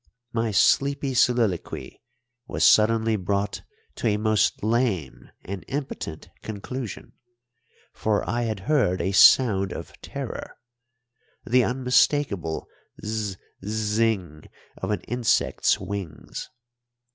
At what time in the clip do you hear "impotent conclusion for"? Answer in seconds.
5.67-8.27